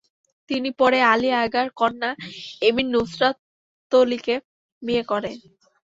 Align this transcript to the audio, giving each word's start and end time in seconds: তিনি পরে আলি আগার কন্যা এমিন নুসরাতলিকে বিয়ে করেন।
তিনি 0.49 0.69
পরে 0.79 0.99
আলি 1.13 1.29
আগার 1.43 1.67
কন্যা 1.79 2.09
এমিন 2.61 2.87
নুসরাতলিকে 2.93 4.35
বিয়ে 4.81 5.03
করেন। 5.11 5.35